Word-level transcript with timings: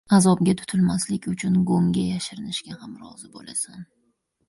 •Azobga 0.17 0.55
tutilmaslik 0.61 1.27
uchun 1.33 1.61
go‘ngga 1.73 2.07
yashirinishga 2.09 2.83
ham 2.83 3.01
rozi 3.07 3.35
bo‘lasan. 3.39 3.91